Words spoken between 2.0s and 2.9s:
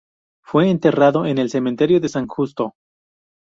San Justo.